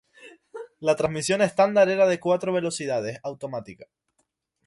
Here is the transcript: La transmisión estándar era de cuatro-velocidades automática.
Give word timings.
La 0.79 0.95
transmisión 0.95 1.43
estándar 1.43 1.87
era 1.87 2.07
de 2.07 2.19
cuatro-velocidades 2.19 3.19
automática. 3.21 3.85